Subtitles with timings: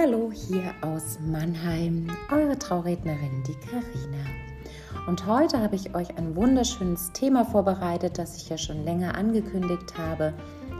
[0.00, 4.24] Hallo hier aus Mannheim, eure Traurednerin, die Karina.
[5.08, 9.98] Und heute habe ich euch ein wunderschönes Thema vorbereitet, das ich ja schon länger angekündigt
[9.98, 10.34] habe.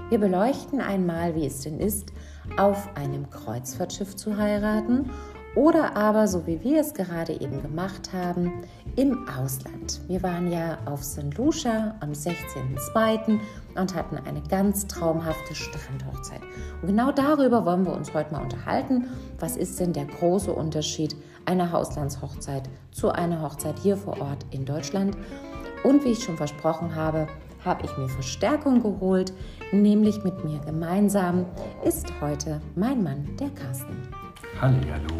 [0.09, 2.13] Wir beleuchten einmal, wie es denn ist,
[2.59, 5.11] auf einem Kreuzfahrtschiff zu heiraten
[5.55, 8.53] oder aber, so wie wir es gerade eben gemacht haben,
[8.97, 10.01] im Ausland.
[10.09, 11.37] Wir waren ja auf St.
[11.37, 13.39] Lucia am 16.02.
[13.77, 16.41] und hatten eine ganz traumhafte Strandhochzeit.
[16.83, 19.07] Und genau darüber wollen wir uns heute mal unterhalten.
[19.39, 24.65] Was ist denn der große Unterschied einer Hauslandshochzeit zu einer Hochzeit hier vor Ort in
[24.65, 25.17] Deutschland?
[25.85, 27.29] Und wie ich schon versprochen habe,
[27.65, 29.33] habe ich mir Verstärkung geholt,
[29.73, 31.47] nämlich mit mir gemeinsam
[31.85, 34.18] ist heute mein Mann, der Carsten.
[34.61, 35.15] Hallihallo.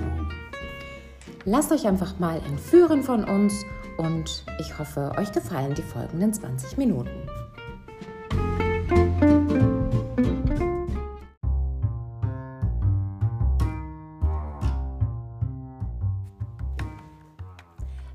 [1.45, 3.65] Lasst euch einfach mal entführen von uns
[3.97, 7.11] und ich hoffe, euch gefallen die folgenden 20 Minuten.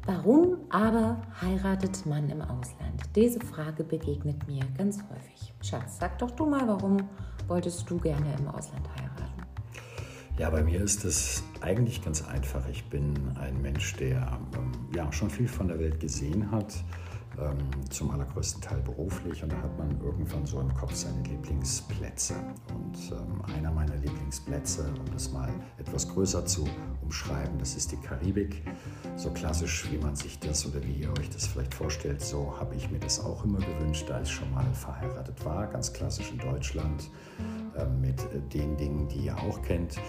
[0.06, 3.02] Warum aber heiratet man im Ausland?
[3.16, 5.54] Diese Frage begegnet mir ganz häufig.
[5.62, 6.98] Schatz, sag doch du mal, warum
[7.48, 9.43] wolltest du gerne im Ausland heiraten?
[10.39, 12.67] Ja, bei mir ist es eigentlich ganz einfach.
[12.67, 16.73] Ich bin ein Mensch, der ähm, ja, schon viel von der Welt gesehen hat,
[17.89, 19.44] zum allergrößten Teil beruflich.
[19.44, 22.36] Und da hat man irgendwann so im Kopf seine Lieblingsplätze.
[22.73, 26.67] Und ähm, einer meiner Lieblingsplätze, um das mal etwas größer zu
[27.02, 28.64] umschreiben, das ist die Karibik.
[29.16, 32.75] So klassisch, wie man sich das oder wie ihr euch das vielleicht vorstellt, so habe
[32.75, 35.68] ich mir das auch immer gewünscht, da ich schon mal verheiratet war.
[35.68, 37.09] Ganz klassisch in Deutschland
[37.75, 38.22] äh, mit
[38.53, 40.00] den Dingen, die ihr auch kennt,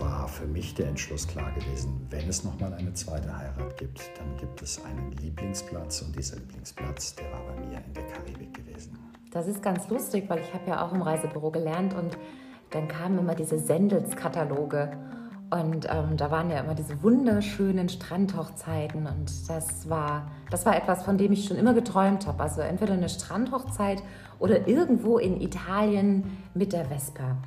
[0.00, 4.36] war für mich der Entschluss klar gewesen, wenn es nochmal eine zweite Heirat gibt, dann
[4.36, 8.98] gibt es einen Lieblingsplatz und dieser Lieblingsplatz, der war bei mir in der Karibik gewesen.
[9.30, 12.16] Das ist ganz lustig, weil ich habe ja auch im Reisebüro gelernt und
[12.70, 14.90] dann kamen immer diese Sendelskataloge
[15.50, 21.02] und ähm, da waren ja immer diese wunderschönen Strandhochzeiten und das war, das war etwas,
[21.04, 22.42] von dem ich schon immer geträumt habe.
[22.42, 24.02] Also entweder eine Strandhochzeit
[24.38, 27.38] oder irgendwo in Italien mit der Vespa.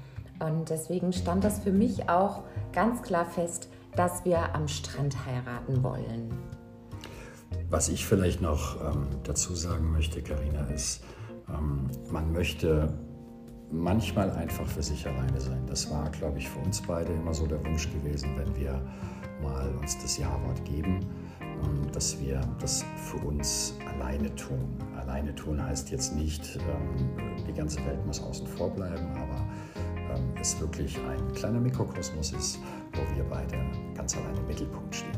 [0.42, 2.44] Und deswegen stand das für mich auch
[2.74, 6.32] ganz klar fest, dass wir am Strand heiraten wollen.
[7.70, 11.04] Was ich vielleicht noch ähm, dazu sagen möchte, Karina, ist,
[11.50, 12.94] ähm, man möchte
[13.72, 15.66] manchmal einfach für sich alleine sein.
[15.68, 18.82] Das war, glaube ich, für uns beide immer so der Wunsch gewesen, wenn wir
[19.42, 21.00] mal uns das Ja-Wort geben,
[21.42, 24.78] ähm, dass wir das für uns alleine tun.
[24.98, 27.10] Alleine tun heißt jetzt nicht, ähm,
[27.48, 29.46] die ganze Welt muss außen vor bleiben, aber
[30.40, 32.60] es wirklich ein kleiner Mikrokosmos ist,
[32.94, 33.58] wo wir beide
[33.96, 35.12] ganz alleine im Mittelpunkt stehen.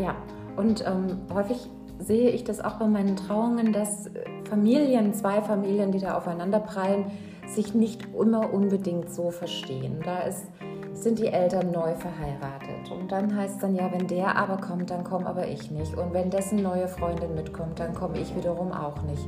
[0.00, 0.14] Ja,
[0.56, 1.68] und ähm, häufig
[1.98, 4.10] sehe ich das auch bei meinen Trauungen, dass
[4.48, 7.06] Familien, zwei Familien, die da aufeinander prallen,
[7.46, 10.00] sich nicht immer unbedingt so verstehen.
[10.04, 10.46] Da ist,
[10.92, 14.90] sind die Eltern neu verheiratet und dann heißt es dann ja, wenn der aber kommt,
[14.90, 18.72] dann komme aber ich nicht und wenn dessen neue Freundin mitkommt, dann komme ich wiederum
[18.72, 19.26] auch nicht.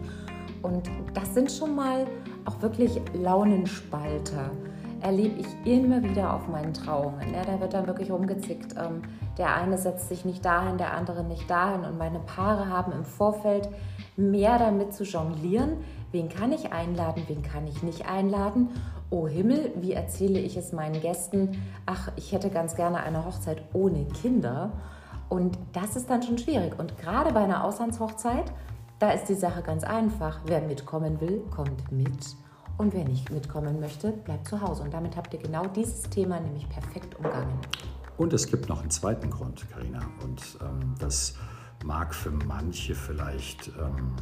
[0.62, 2.06] Und das sind schon mal
[2.44, 4.50] auch wirklich Launenspalter.
[5.00, 7.32] Erlebe ich immer wieder auf meinen Trauungen.
[7.32, 8.74] Ja, da wird dann wirklich rumgezickt.
[8.76, 9.02] Ähm,
[9.38, 11.84] der eine setzt sich nicht dahin, der andere nicht dahin.
[11.84, 13.68] Und meine Paare haben im Vorfeld
[14.16, 15.78] mehr damit zu jonglieren,
[16.12, 18.70] Wen kann ich einladen, wen kann ich nicht einladen?
[19.10, 21.62] Oh Himmel, wie erzähle ich es meinen Gästen?
[21.86, 24.72] Ach, ich hätte ganz gerne eine Hochzeit ohne Kinder.
[25.28, 26.76] Und das ist dann schon schwierig.
[26.78, 28.52] Und gerade bei einer Auslandshochzeit,
[29.00, 30.40] da ist die Sache ganz einfach.
[30.44, 32.36] Wer mitkommen will, kommt mit.
[32.76, 34.82] Und wer nicht mitkommen möchte, bleibt zu Hause.
[34.84, 37.58] Und damit habt ihr genau dieses Thema nämlich perfekt umgangen.
[38.16, 40.00] Und es gibt noch einen zweiten Grund, Karina.
[40.22, 41.34] Und ähm, das
[41.84, 44.14] mag für manche vielleicht ähm,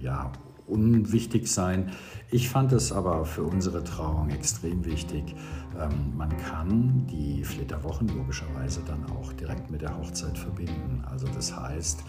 [0.00, 0.30] ja,
[0.66, 1.92] unwichtig sein.
[2.30, 5.34] Ich fand es aber für unsere Trauung extrem wichtig.
[5.78, 11.02] Ähm, man kann die Flitterwochen logischerweise dann auch direkt mit der Hochzeit verbinden.
[11.10, 12.02] Also das heißt,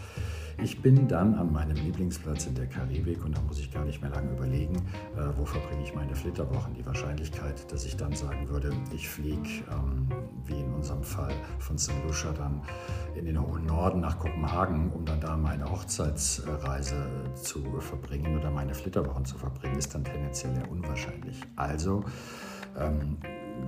[0.61, 4.01] ich bin dann an meinem Lieblingsplatz in der Karibik und da muss ich gar nicht
[4.01, 4.75] mehr lange überlegen,
[5.15, 6.73] äh, wo verbringe ich meine Flitterwochen.
[6.73, 10.07] Die Wahrscheinlichkeit, dass ich dann sagen würde, ich fliege, ähm,
[10.45, 11.93] wie in unserem Fall, von St.
[12.05, 12.61] Lucia dann
[13.15, 17.05] in den hohen Norden nach Kopenhagen, um dann da meine Hochzeitsreise
[17.35, 21.39] zu verbringen oder meine Flitterwochen zu verbringen, ist dann tendenziell eher unwahrscheinlich.
[21.55, 22.03] Also,
[22.77, 23.17] ähm,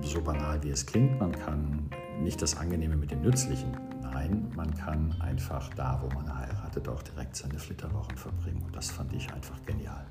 [0.02, 1.90] so banal wie es klingt, man kann
[2.20, 3.76] nicht das Angenehme mit dem Nützlichen
[4.12, 8.62] Nein, man kann einfach da, wo man heiratet, auch direkt seine Flitterwochen verbringen.
[8.66, 10.04] Und das fand ich einfach genial.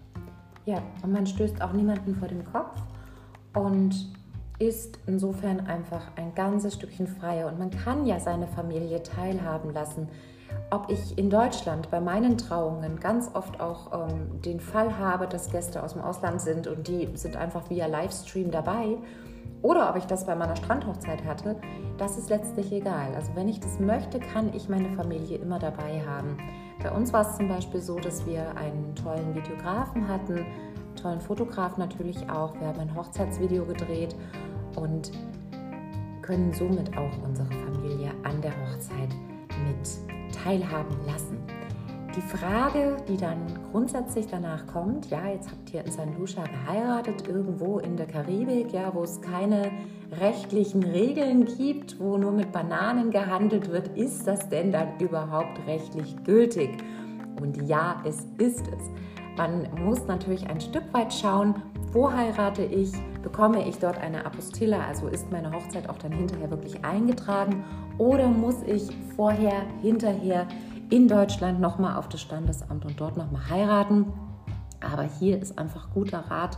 [0.65, 2.79] Ja, und man stößt auch niemanden vor den Kopf
[3.53, 3.93] und
[4.59, 7.47] ist insofern einfach ein ganzes Stückchen freier.
[7.47, 10.07] Und man kann ja seine Familie teilhaben lassen.
[10.71, 15.51] ob ich in Deutschland bei meinen Trauungen ganz oft auch ähm, den Fall habe, dass
[15.51, 18.97] Gäste aus dem Ausland sind und die sind einfach via Livestream dabei
[19.61, 21.57] oder ob ich das bei meiner Strandhochzeit hatte,
[21.97, 23.13] das ist letztlich egal.
[23.15, 26.37] Also wenn ich das möchte, kann ich meine Familie immer dabei haben.
[26.81, 30.45] Bei uns war es zum Beispiel so, dass wir einen tollen Videografen hatten,
[30.95, 32.53] tollen Fotografen natürlich auch.
[32.59, 34.15] Wir haben ein Hochzeitsvideo gedreht
[34.75, 35.11] und
[36.21, 39.09] können somit auch unsere Familie an der Hochzeit
[39.67, 41.38] mit teilhaben lassen.
[42.15, 47.27] Die Frage, die dann grundsätzlich danach kommt, ja, jetzt habt ihr in San Lucia geheiratet,
[47.27, 49.71] irgendwo in der Karibik, ja, wo es keine
[50.19, 56.15] rechtlichen Regeln gibt, wo nur mit Bananen gehandelt wird, ist das denn dann überhaupt rechtlich
[56.23, 56.77] gültig?
[57.39, 58.89] Und ja, es ist es.
[59.37, 61.61] Man muss natürlich ein Stück weit schauen,
[61.91, 62.91] wo heirate ich,
[63.21, 67.63] bekomme ich dort eine Apostilla, also ist meine Hochzeit auch dann hinterher wirklich eingetragen
[67.99, 70.47] oder muss ich vorher, hinterher
[70.89, 74.07] in Deutschland nochmal auf das Standesamt und dort nochmal heiraten.
[74.79, 76.57] Aber hier ist einfach guter Rat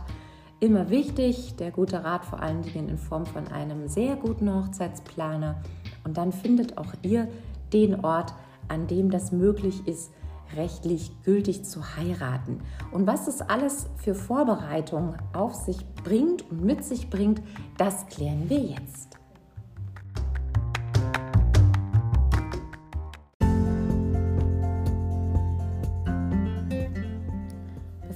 [0.60, 1.56] immer wichtig.
[1.56, 5.60] Der gute Rat vor allen Dingen in Form von einem sehr guten Hochzeitsplaner.
[6.04, 7.28] Und dann findet auch ihr
[7.72, 8.34] den Ort,
[8.68, 10.12] an dem das möglich ist,
[10.56, 12.60] rechtlich gültig zu heiraten.
[12.90, 17.42] Und was das alles für Vorbereitungen auf sich bringt und mit sich bringt,
[17.78, 19.11] das klären wir jetzt.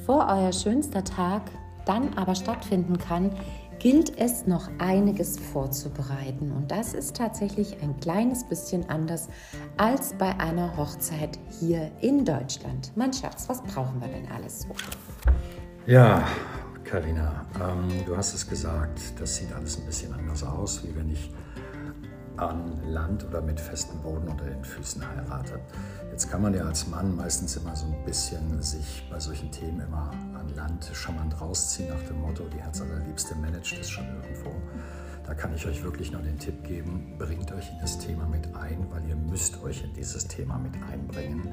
[0.07, 1.43] Bevor euer schönster Tag
[1.85, 3.33] dann aber stattfinden kann,
[3.81, 6.53] gilt es noch einiges vorzubereiten.
[6.53, 9.29] Und das ist tatsächlich ein kleines bisschen anders
[9.79, 12.93] als bei einer Hochzeit hier in Deutschland.
[12.95, 14.69] Mein Schatz, was brauchen wir denn alles so?
[15.89, 16.25] Ja,
[16.85, 21.11] Karina, ähm, du hast es gesagt, das sieht alles ein bisschen anders aus, wie wenn
[21.11, 21.33] ich
[22.39, 25.61] an Land oder mit festem Boden unter den Füßen heirate.
[26.11, 29.81] Jetzt kann man ja als Mann meistens immer so ein bisschen sich bei solchen Themen
[29.81, 34.51] immer an Land charmant rausziehen nach dem Motto, die Herzallerliebste managt das schon irgendwo.
[35.27, 38.55] Da kann ich euch wirklich nur den Tipp geben, bringt euch in das Thema mit
[38.55, 41.49] ein, weil ihr müsst euch in dieses Thema mit einbringen,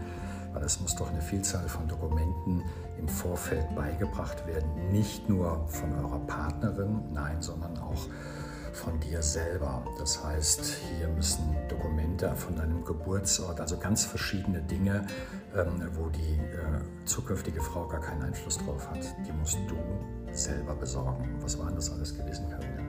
[0.54, 2.64] weil es muss doch eine Vielzahl von Dokumenten
[3.00, 8.43] im Vorfeld beigebracht werden, nicht nur von eurer Partnerin, nein, sondern auch von
[9.14, 9.84] dir selber.
[10.00, 15.06] Das heißt, hier müssen Dokumente von deinem Geburtsort, also ganz verschiedene Dinge,
[15.56, 19.76] ähm, wo die äh, zukünftige Frau gar keinen Einfluss drauf hat, die musst du
[20.32, 21.30] selber besorgen.
[21.42, 22.82] Was war das alles gewesen, Karina?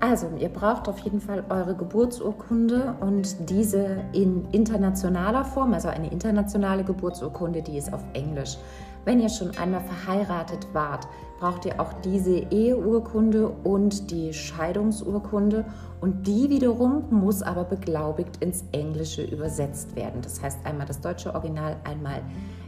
[0.00, 6.10] Also, ihr braucht auf jeden Fall eure Geburtsurkunde und diese in internationaler Form, also eine
[6.10, 8.58] internationale Geburtsurkunde, die ist auf Englisch.
[9.04, 11.08] Wenn ihr schon einmal verheiratet wart,
[11.40, 15.64] braucht ihr auch diese Eheurkunde und die Scheidungsurkunde
[16.00, 20.22] und die wiederum muss aber beglaubigt ins Englische übersetzt werden.
[20.22, 22.22] Das heißt einmal das deutsche Original, einmal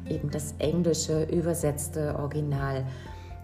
[0.08, 2.84] eben das englische übersetzte Original.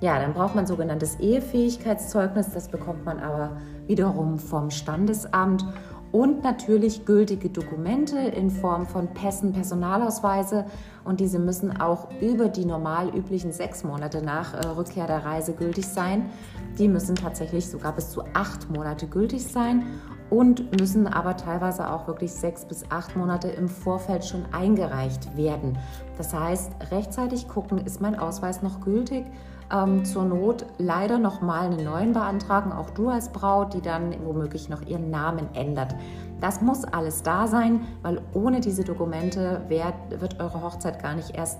[0.01, 3.57] Ja, dann braucht man sogenanntes Ehefähigkeitszeugnis, das bekommt man aber
[3.87, 5.65] wiederum vom Standesamt
[6.13, 10.67] und natürlich gültige Dokumente in Form von Pässen, Personalausweise
[11.05, 15.53] und diese müssen auch über die normal üblichen sechs Monate nach äh, Rückkehr der Reise
[15.53, 16.31] gültig sein.
[16.79, 19.85] Die müssen tatsächlich sogar bis zu acht Monate gültig sein
[20.31, 25.77] und müssen aber teilweise auch wirklich sechs bis acht Monate im Vorfeld schon eingereicht werden.
[26.17, 29.27] Das heißt, rechtzeitig gucken, ist mein Ausweis noch gültig
[29.73, 34.69] ähm, zur Not leider nochmal einen neuen beantragen, auch du als Braut, die dann womöglich
[34.69, 35.95] noch ihren Namen ändert.
[36.41, 41.37] Das muss alles da sein, weil ohne diese Dokumente wird, wird eure Hochzeit gar nicht
[41.37, 41.59] erst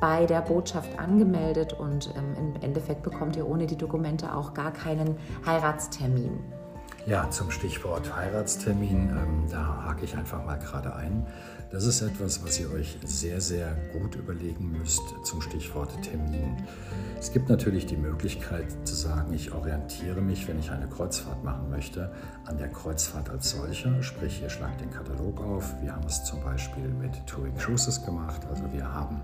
[0.00, 4.72] bei der Botschaft angemeldet und ähm, im Endeffekt bekommt ihr ohne die Dokumente auch gar
[4.72, 6.38] keinen Heiratstermin.
[7.06, 11.26] Ja, zum Stichwort Heiratstermin, ähm, da hake ich einfach mal gerade ein.
[11.70, 16.56] Das ist etwas, was ihr euch sehr, sehr gut überlegen müsst zum Stichwort Termin.
[17.20, 21.68] Es gibt natürlich die Möglichkeit zu sagen, ich orientiere mich, wenn ich eine Kreuzfahrt machen
[21.68, 22.12] möchte,
[22.46, 24.00] an der Kreuzfahrt als solcher.
[24.04, 25.74] Sprich, ihr schlagt den Katalog auf.
[25.82, 28.42] Wir haben es zum Beispiel mit Touring Cruises gemacht.
[28.48, 29.20] Also wir haben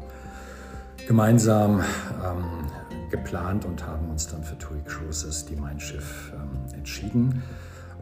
[1.07, 1.83] gemeinsam
[2.25, 2.45] ähm,
[3.11, 7.45] geplant und haben uns dann für Touring Cruises, die Mein Schiff, ähm, entschieden.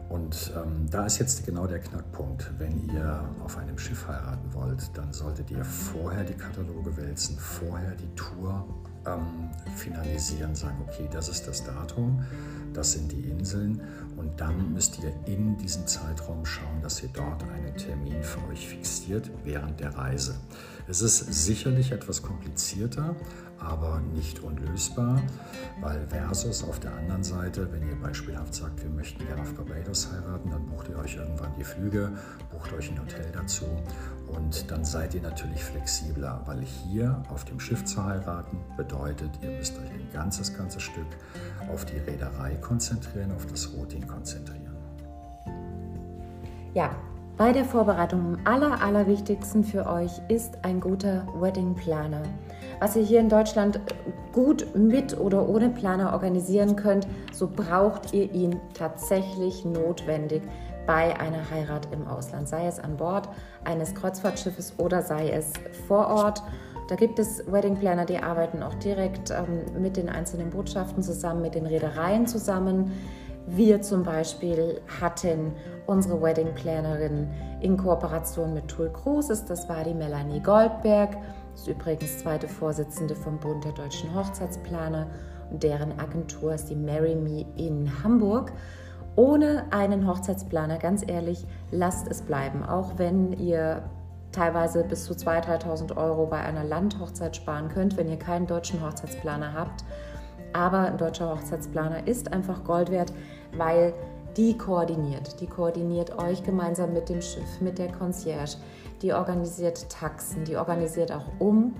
[0.09, 2.51] Und ähm, da ist jetzt genau der Knackpunkt.
[2.57, 7.91] Wenn ihr auf einem Schiff heiraten wollt, dann solltet ihr vorher die Kataloge wälzen, vorher
[7.91, 8.65] die Tour
[9.05, 12.23] ähm, finalisieren, sagen, okay, das ist das Datum,
[12.73, 13.81] das sind die Inseln
[14.17, 18.67] und dann müsst ihr in diesem Zeitraum schauen, dass ihr dort einen Termin für euch
[18.67, 20.35] fixiert während der Reise.
[20.87, 23.15] Es ist sicherlich etwas komplizierter,
[23.59, 25.21] aber nicht unlösbar,
[25.79, 30.11] weil versus auf der anderen Seite, wenn ihr beispielhaft sagt, wir möchten gerne auf Barbados
[30.11, 32.11] heiraten, dann bucht ihr euch irgendwann die Flüge,
[32.51, 33.65] bucht euch ein Hotel dazu
[34.35, 39.51] Und dann seid ihr natürlich flexibler, weil hier auf dem Schiff zu heiraten bedeutet, ihr
[39.51, 41.07] müsst euch ein ganzes, ganzes Stück
[41.71, 44.75] auf die Reederei konzentrieren, auf das Routing konzentrieren.
[46.73, 46.95] Ja,
[47.37, 52.21] bei der Vorbereitung am aller, allerwichtigsten für euch ist ein guter Wedding Planner.
[52.79, 53.79] Was ihr hier in Deutschland
[54.33, 60.43] gut mit oder ohne Planer organisieren könnt, so braucht ihr ihn tatsächlich notwendig
[60.85, 63.29] bei einer Heirat im Ausland, sei es an Bord
[63.63, 65.53] eines Kreuzfahrtschiffes oder sei es
[65.87, 66.43] vor Ort.
[66.89, 71.41] Da gibt es Wedding Planner, die arbeiten auch direkt ähm, mit den einzelnen Botschaften zusammen,
[71.41, 72.91] mit den Reedereien zusammen.
[73.47, 75.53] Wir zum Beispiel hatten
[75.85, 77.29] unsere Wedding Plannerin
[77.61, 81.17] in Kooperation mit Tool Cruises, das war die Melanie Goldberg,
[81.53, 85.07] ist übrigens zweite Vorsitzende vom Bund der deutschen Hochzeitsplaner
[85.51, 88.53] und deren Agentur ist die Marry Me in Hamburg.
[89.15, 92.63] Ohne einen Hochzeitsplaner, ganz ehrlich, lasst es bleiben.
[92.63, 93.83] Auch wenn ihr
[94.31, 98.83] teilweise bis zu 2.000, 3.000 Euro bei einer Landhochzeit sparen könnt, wenn ihr keinen deutschen
[98.83, 99.85] Hochzeitsplaner habt.
[100.53, 103.13] Aber ein deutscher Hochzeitsplaner ist einfach Gold wert,
[103.55, 103.93] weil
[104.35, 105.39] die koordiniert.
[105.41, 108.57] Die koordiniert euch gemeinsam mit dem Schiff, mit der Concierge.
[109.01, 111.75] Die organisiert Taxen, die organisiert auch um.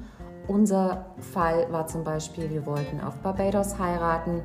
[0.47, 4.41] Unser Fall war zum Beispiel, wir wollten auf Barbados heiraten.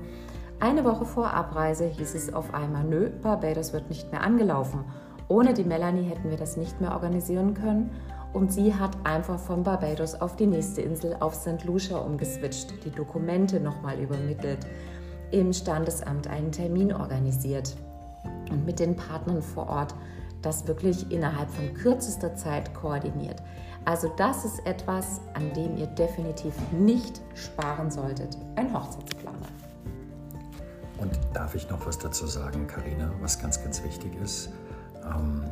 [0.60, 4.84] Eine Woche vor Abreise hieß es auf einmal, nö, Barbados wird nicht mehr angelaufen.
[5.28, 7.90] Ohne die Melanie hätten wir das nicht mehr organisieren können.
[8.32, 11.64] Und sie hat einfach von Barbados auf die nächste Insel auf St.
[11.64, 14.66] Lucia umgeswitcht, die Dokumente nochmal übermittelt,
[15.30, 17.76] im Standesamt einen Termin organisiert
[18.50, 19.94] und mit den Partnern vor Ort
[20.42, 23.42] das wirklich innerhalb von kürzester Zeit koordiniert.
[23.84, 28.36] Also das ist etwas, an dem ihr definitiv nicht sparen solltet.
[28.56, 29.57] Ein Hochzeitsplaner.
[30.98, 34.50] Und darf ich noch was dazu sagen, Karina, was ganz, ganz wichtig ist?
[35.04, 35.44] Ähm,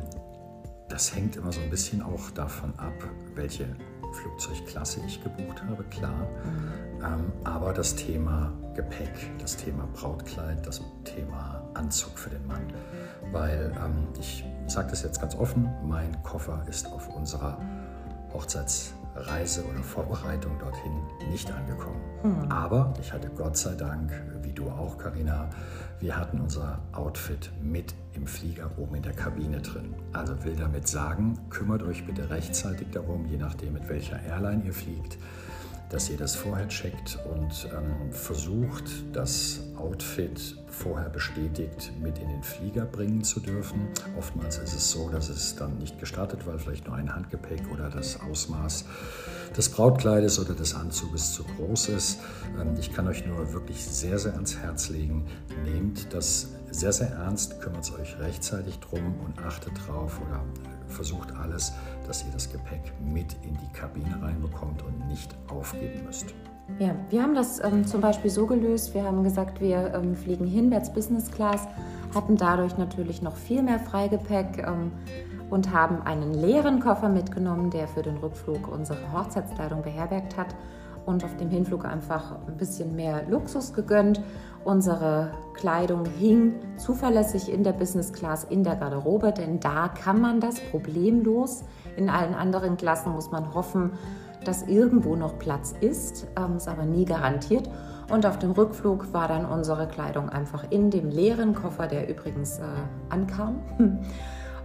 [0.89, 2.93] das hängt immer so ein bisschen auch davon ab,
[3.35, 3.65] welche
[4.13, 6.27] Flugzeugklasse ich gebucht habe, klar.
[7.03, 12.73] Ähm, aber das Thema Gepäck, das Thema Brautkleid, das Thema Anzug für den Mann.
[13.31, 17.57] Weil ähm, ich sage das jetzt ganz offen, mein Koffer ist auf unserer
[18.33, 20.93] Hochzeits- Reise oder Vorbereitung dorthin
[21.29, 22.01] nicht angekommen.
[22.23, 22.51] Mhm.
[22.51, 25.49] Aber ich hatte Gott sei Dank, wie du auch, Karina,
[25.99, 29.93] wir hatten unser Outfit mit im Flieger oben in der Kabine drin.
[30.13, 34.73] Also will damit sagen, kümmert euch bitte rechtzeitig darum, je nachdem mit welcher Airline ihr
[34.73, 35.17] fliegt,
[35.89, 42.43] dass ihr das vorher checkt und ähm, versucht, das Outfit vorher bestätigt mit in den
[42.43, 43.87] Flieger bringen zu dürfen.
[44.17, 47.89] Oftmals ist es so, dass es dann nicht gestartet, weil vielleicht nur ein Handgepäck oder
[47.89, 48.85] das Ausmaß
[49.55, 52.19] des Brautkleides oder des Anzuges zu groß ist.
[52.59, 55.25] Ähm, ich kann euch nur wirklich sehr, sehr ans Herz legen,
[55.63, 60.43] nehmt das sehr, sehr ernst, kümmert euch rechtzeitig drum und achtet drauf oder
[60.87, 61.73] versucht alles,
[62.07, 66.33] dass ihr das Gepäck mit in die Kabine reinbekommt und nicht aufgeben müsst.
[66.79, 68.93] Ja, wir haben das ähm, zum Beispiel so gelöst.
[68.93, 71.67] Wir haben gesagt, wir ähm, fliegen hinwärts Business Class,
[72.13, 74.91] hatten dadurch natürlich noch viel mehr Freigepäck ähm,
[75.49, 80.55] und haben einen leeren Koffer mitgenommen, der für den Rückflug unsere Hochzeitskleidung beherbergt hat
[81.05, 84.21] und auf dem Hinflug einfach ein bisschen mehr Luxus gegönnt.
[84.65, 90.41] Unsere Kleidung hing zuverlässig in der Business Class in der Garderobe, denn da kann man
[90.41, 91.63] das problemlos.
[91.97, 93.91] In allen anderen Klassen muss man hoffen,
[94.45, 97.69] dass irgendwo noch Platz ist, ähm, ist aber nie garantiert.
[98.09, 102.59] Und auf dem Rückflug war dann unsere Kleidung einfach in dem leeren Koffer, der übrigens
[102.59, 102.63] äh,
[103.09, 103.59] ankam.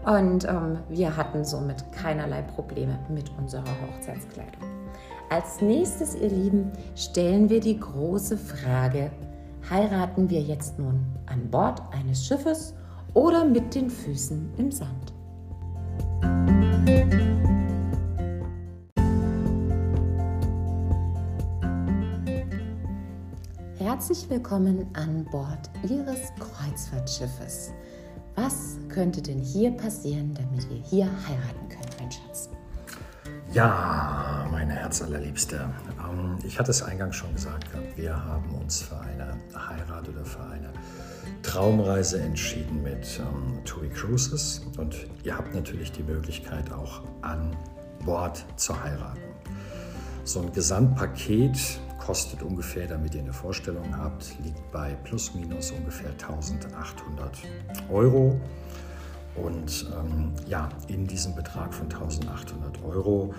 [0.04, 4.62] Und ähm, wir hatten somit keinerlei Probleme mit unserer Hochzeitskleidung.
[5.30, 9.10] Als nächstes, ihr Lieben, stellen wir die große Frage,
[9.70, 12.74] heiraten wir jetzt nun an Bord eines Schiffes
[13.14, 15.11] oder mit den Füßen im Sand?
[23.76, 27.72] Herzlich willkommen an Bord Ihres Kreuzfahrtschiffes.
[28.34, 32.51] Was könnte denn hier passieren, damit wir hier heiraten können, mein Schatz?
[33.52, 35.68] Ja, meine Herzallerliebste.
[36.00, 37.66] Ähm, ich hatte es eingangs schon gesagt,
[37.96, 40.70] wir haben uns für eine Heirat oder für eine
[41.42, 47.54] Traumreise entschieden mit ähm, TUI Cruises und ihr habt natürlich die Möglichkeit auch an
[48.06, 49.20] Bord zu heiraten.
[50.24, 56.12] So ein Gesamtpaket kostet ungefähr, damit ihr eine Vorstellung habt, liegt bei plus minus ungefähr
[56.12, 57.36] 1800
[57.90, 58.40] Euro.
[59.34, 63.34] Und ähm, ja, in diesem Betrag von 1800 Euro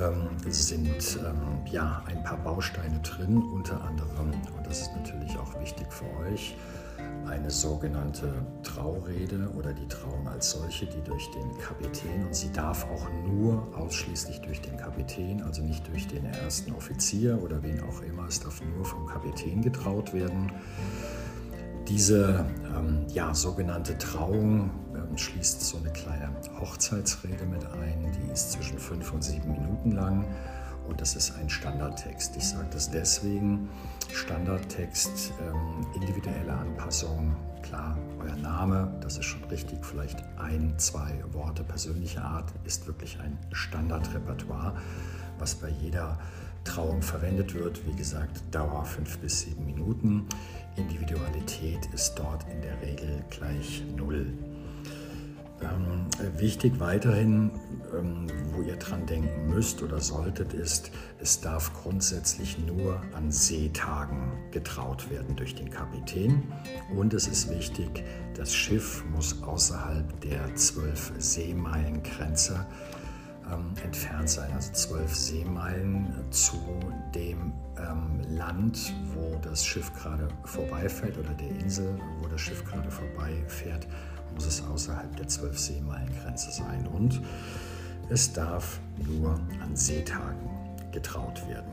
[0.00, 5.58] ähm, sind ähm, ja ein paar Bausteine drin, unter anderem, und das ist natürlich auch
[5.60, 6.56] wichtig für euch,
[7.26, 12.84] eine sogenannte Traurede oder die Trauung als solche, die durch den Kapitän, und sie darf
[12.84, 18.02] auch nur ausschließlich durch den Kapitän, also nicht durch den ersten Offizier oder wen auch
[18.02, 20.52] immer, es darf nur vom Kapitän getraut werden.
[21.88, 22.44] Diese
[22.76, 24.70] ähm, ja, sogenannte Trauung
[25.16, 30.24] schließt so eine kleine Hochzeitsrede mit ein, die ist zwischen fünf und sieben Minuten lang
[30.88, 32.36] und das ist ein Standardtext.
[32.36, 33.68] Ich sage das deswegen,
[34.12, 41.64] Standardtext, ähm, individuelle Anpassung, klar, euer Name, das ist schon richtig, vielleicht ein, zwei Worte
[41.64, 44.74] persönlicher Art, ist wirklich ein Standardrepertoire,
[45.38, 46.18] was bei jeder
[46.64, 47.84] Trauung verwendet wird.
[47.86, 50.26] Wie gesagt, Dauer fünf bis sieben Minuten.
[50.76, 54.32] Individualität ist dort in der Regel gleich null.
[55.62, 56.06] Ähm,
[56.38, 57.50] wichtig weiterhin,
[57.96, 60.90] ähm, wo ihr dran denken müsst oder solltet, ist,
[61.20, 66.42] es darf grundsätzlich nur an Seetagen getraut werden durch den Kapitän.
[66.96, 68.04] Und es ist wichtig,
[68.34, 72.66] das Schiff muss außerhalb der 12 Seemeilen Grenze
[73.52, 76.58] ähm, entfernt sein, also 12 Seemeilen zu
[77.14, 82.90] dem ähm, Land, wo das Schiff gerade vorbeifährt oder der Insel, wo das Schiff gerade
[82.90, 83.86] vorbeifährt
[84.34, 87.20] muss es außerhalb der 12 Seemeilengrenze sein und
[88.08, 90.50] es darf nur an Seetagen
[90.92, 91.72] getraut werden.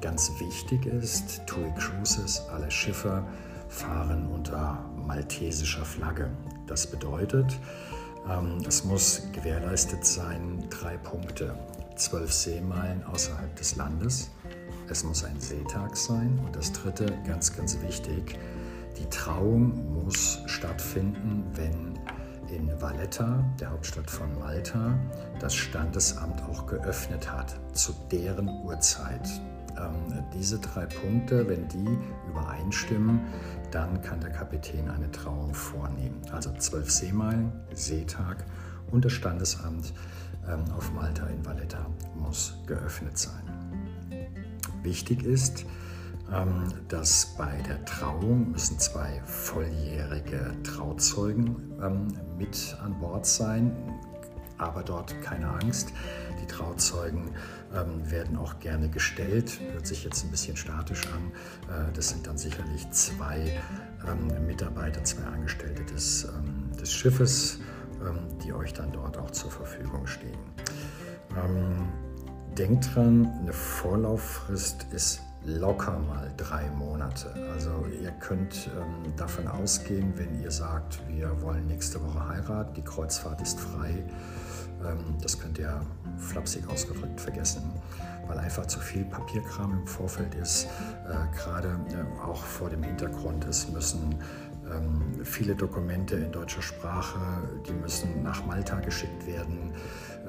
[0.00, 3.24] Ganz wichtig ist, TUI Cruises, alle Schiffe
[3.68, 6.30] fahren unter maltesischer Flagge.
[6.66, 7.58] Das bedeutet,
[8.28, 11.54] ähm, es muss gewährleistet sein, drei Punkte,
[11.96, 14.30] zwölf Seemeilen außerhalb des Landes.
[14.88, 16.38] Es muss ein Seetag sein.
[16.44, 18.38] Und das dritte, ganz, ganz wichtig,
[18.98, 21.89] die Trauung muss stattfinden, wenn
[22.50, 24.98] in Valletta, der Hauptstadt von Malta,
[25.40, 29.28] das Standesamt auch geöffnet hat, zu deren Uhrzeit.
[29.78, 33.20] Ähm, diese drei Punkte, wenn die übereinstimmen,
[33.70, 36.20] dann kann der Kapitän eine Trauung vornehmen.
[36.32, 38.44] Also zwölf Seemeilen, Seetag
[38.90, 39.92] und das Standesamt
[40.48, 43.42] ähm, auf Malta in Valletta muss geöffnet sein.
[44.82, 45.64] Wichtig ist,
[46.32, 51.69] ähm, dass bei der Trauung müssen zwei volljährige Trauzeugen
[52.38, 53.72] mit an Bord sein,
[54.58, 55.92] aber dort keine Angst.
[56.42, 57.30] Die Trauzeugen
[57.74, 61.32] ähm, werden auch gerne gestellt, hört sich jetzt ein bisschen statisch an.
[61.88, 63.58] Äh, das sind dann sicherlich zwei
[64.46, 66.26] Mitarbeiter, zwei Angestellte des,
[66.80, 67.60] des Schiffes,
[68.42, 70.38] die euch dann dort auch zur Verfügung stehen.
[72.56, 77.32] Denkt dran, eine Vorlauffrist ist locker mal drei Monate.
[77.52, 82.82] Also ihr könnt ähm, davon ausgehen, wenn ihr sagt, wir wollen nächste Woche heiraten, die
[82.82, 84.04] Kreuzfahrt ist frei,
[84.84, 85.80] ähm, das könnt ihr
[86.18, 87.62] flapsig ausgedrückt vergessen,
[88.26, 90.66] weil einfach zu viel Papierkram im Vorfeld ist,
[91.08, 94.16] äh, gerade äh, auch vor dem Hintergrund, es müssen
[94.70, 97.18] ähm, viele Dokumente in deutscher Sprache,
[97.66, 99.72] die müssen nach Malta geschickt werden.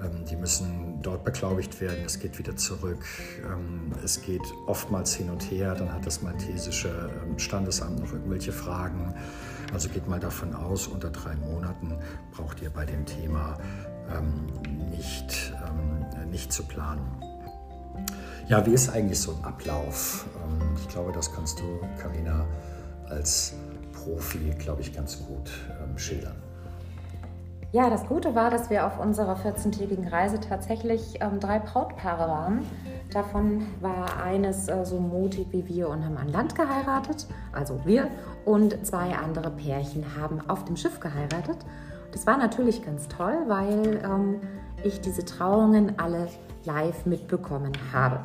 [0.04, 3.04] Ähm, die müssen dort beglaubigt werden, es geht wieder zurück,
[3.46, 8.52] ähm, es geht oftmals hin und her, dann hat das maltesische ähm, Standesamt noch irgendwelche
[8.52, 9.14] Fragen.
[9.74, 11.96] Also geht mal davon aus, unter drei Monaten
[12.32, 13.58] braucht ihr bei dem Thema
[14.92, 15.54] nicht,
[16.30, 17.24] nicht zu planen.
[18.50, 20.26] Ja, wie ist eigentlich so ein Ablauf?
[20.76, 22.46] Ich glaube, das kannst du, Karina,
[23.08, 23.54] als
[23.94, 25.50] Profi, glaube ich, ganz gut
[25.96, 26.36] schildern.
[27.74, 32.66] Ja, das Gute war, dass wir auf unserer 14-tägigen Reise tatsächlich ähm, drei Brautpaare waren.
[33.14, 38.10] Davon war eines äh, so mutig wie wir und haben an Land geheiratet, also wir,
[38.44, 41.60] und zwei andere Pärchen haben auf dem Schiff geheiratet.
[42.12, 44.42] Das war natürlich ganz toll, weil ähm,
[44.84, 46.28] ich diese Trauungen alle
[46.66, 48.20] live mitbekommen habe.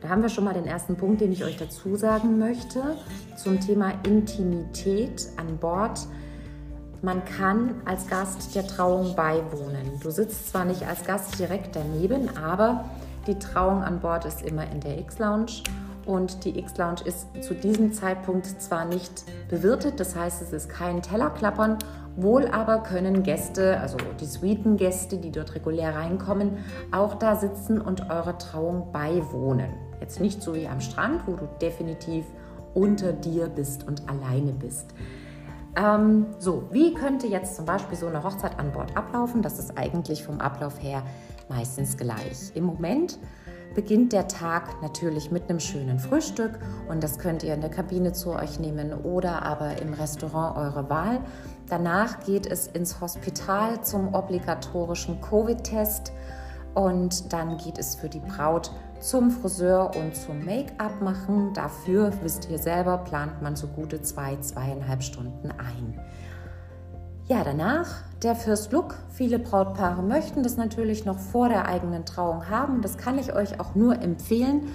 [0.00, 2.82] Da haben wir schon mal den ersten Punkt, den ich euch dazu sagen möchte,
[3.36, 6.00] zum Thema Intimität an Bord
[7.06, 10.00] man kann als Gast der Trauung beiwohnen.
[10.02, 12.86] Du sitzt zwar nicht als Gast direkt daneben, aber
[13.28, 15.62] die Trauung an Bord ist immer in der X-Lounge
[16.04, 21.00] und die X-Lounge ist zu diesem Zeitpunkt zwar nicht bewirtet, das heißt, es ist kein
[21.00, 21.78] Tellerklappern,
[22.16, 26.58] wohl aber können Gäste, also die Suitengäste, die dort regulär reinkommen,
[26.90, 29.70] auch da sitzen und eurer Trauung beiwohnen.
[30.00, 32.24] Jetzt nicht so wie am Strand, wo du definitiv
[32.74, 34.92] unter dir bist und alleine bist.
[35.76, 39.42] Ähm, so, wie könnte jetzt zum Beispiel so eine Hochzeit an Bord ablaufen?
[39.42, 41.02] Das ist eigentlich vom Ablauf her
[41.48, 42.50] meistens gleich.
[42.54, 43.18] Im Moment
[43.74, 46.58] beginnt der Tag natürlich mit einem schönen Frühstück
[46.88, 50.88] und das könnt ihr in der Kabine zu euch nehmen oder aber im Restaurant eurer
[50.88, 51.20] Wahl.
[51.68, 56.12] Danach geht es ins Hospital zum obligatorischen Covid-Test
[56.74, 61.52] Und dann geht es für die Braut zum Friseur und zum Make-up machen.
[61.54, 66.00] Dafür, wisst ihr selber, plant man so gute zwei, zweieinhalb Stunden ein.
[67.28, 68.94] Ja, danach der First Look.
[69.10, 72.82] Viele Brautpaare möchten das natürlich noch vor der eigenen Trauung haben.
[72.82, 74.68] Das kann ich euch auch nur empfehlen,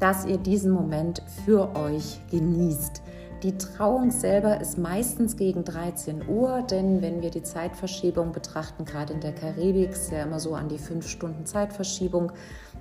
[0.00, 3.02] dass ihr diesen Moment für euch genießt.
[3.42, 9.12] Die Trauung selber ist meistens gegen 13 Uhr, denn wenn wir die Zeitverschiebung betrachten, gerade
[9.12, 12.30] in der Karibik, ist ja immer so an die 5 Stunden Zeitverschiebung,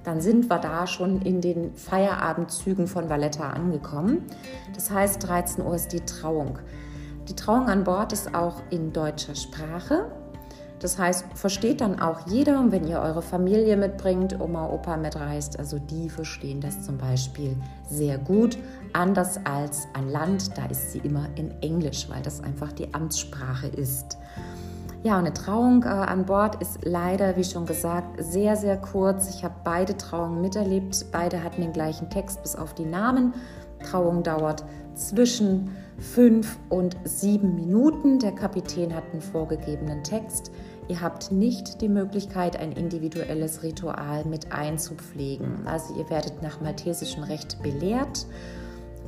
[0.03, 4.23] dann sind wir da schon in den Feierabendzügen von Valletta angekommen.
[4.73, 6.59] Das heißt, 13 Uhr ist die Trauung.
[7.27, 10.11] Die Trauung an Bord ist auch in deutscher Sprache.
[10.81, 15.77] Das heißt, versteht dann auch jeder, wenn ihr eure Familie mitbringt, Oma, Opa mitreist, also
[15.77, 17.55] die verstehen das zum Beispiel
[17.87, 18.57] sehr gut.
[18.93, 23.67] Anders als an Land, da ist sie immer in Englisch, weil das einfach die Amtssprache
[23.67, 24.17] ist.
[25.03, 29.33] Ja, eine Trauung äh, an Bord ist leider, wie schon gesagt, sehr, sehr kurz.
[29.33, 31.07] Ich habe beide Trauungen miterlebt.
[31.11, 33.33] Beide hatten den gleichen Text bis auf die Namen.
[33.83, 38.19] Trauung dauert zwischen fünf und sieben Minuten.
[38.19, 40.51] Der Kapitän hat einen vorgegebenen Text.
[40.87, 45.65] Ihr habt nicht die Möglichkeit, ein individuelles Ritual mit einzupflegen.
[45.65, 48.27] Also ihr werdet nach maltesischem Recht belehrt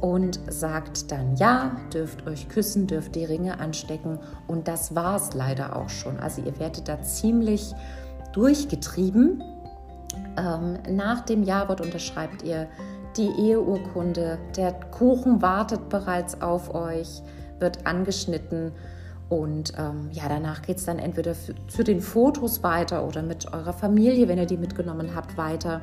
[0.04, 5.34] und sagt dann ja, dürft euch küssen, dürft die Ringe anstecken und das war es
[5.34, 6.20] leider auch schon.
[6.20, 7.74] Also ihr werdet da ziemlich
[8.34, 9.42] durchgetrieben.
[10.38, 12.68] Ähm, nach dem Ja-Wort unterschreibt ihr
[13.16, 17.22] die Eheurkunde, der Kuchen wartet bereits auf euch,
[17.60, 18.74] wird angeschnitten
[19.30, 23.54] und ähm, ja, danach geht es dann entweder für, zu den Fotos weiter oder mit
[23.54, 25.80] eurer Familie, wenn ihr die mitgenommen habt, weiter.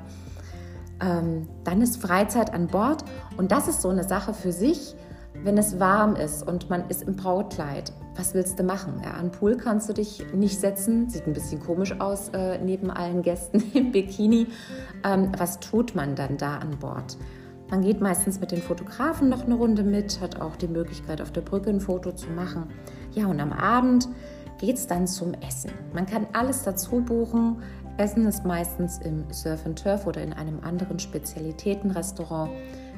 [1.01, 3.05] Ähm, dann ist Freizeit an Bord
[3.37, 4.95] und das ist so eine Sache für sich,
[5.43, 7.93] wenn es warm ist und man ist im Brautkleid.
[8.17, 9.01] Was willst du machen?
[9.03, 12.91] Ja, an Pool kannst du dich nicht setzen, sieht ein bisschen komisch aus äh, neben
[12.91, 14.49] allen Gästen im Bikini.
[15.05, 17.17] Ähm, was tut man dann da an Bord?
[17.71, 21.31] Man geht meistens mit den Fotografen noch eine Runde mit, hat auch die Möglichkeit, auf
[21.31, 22.65] der Brücke ein Foto zu machen.
[23.13, 24.09] Ja, und am Abend
[24.59, 25.71] geht es dann zum Essen.
[25.95, 27.63] Man kann alles dazu buchen.
[28.01, 32.51] Essen ist meistens im Surf and Turf oder in einem anderen Spezialitätenrestaurant,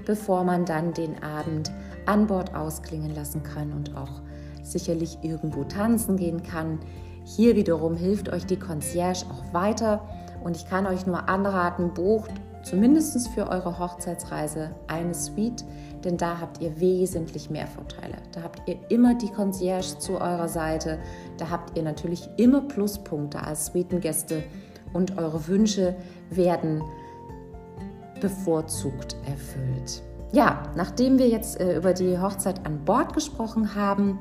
[0.06, 1.72] bevor man dann den Abend
[2.06, 4.22] an Bord ausklingen lassen kann und auch
[4.62, 6.78] sicherlich irgendwo tanzen gehen kann.
[7.24, 10.06] Hier wiederum hilft euch die Concierge auch weiter
[10.44, 12.30] und ich kann euch nur anraten, bucht
[12.62, 15.64] zumindest für eure Hochzeitsreise eine Suite,
[16.04, 18.18] denn da habt ihr wesentlich mehr Vorteile.
[18.30, 21.00] Da habt ihr immer die Concierge zu eurer Seite,
[21.38, 24.44] da habt ihr natürlich immer Pluspunkte als Suitengäste
[24.92, 25.94] und eure Wünsche
[26.30, 26.82] werden
[28.20, 30.02] bevorzugt erfüllt.
[30.32, 34.18] Ja, nachdem wir jetzt äh, über die Hochzeit an Bord gesprochen haben,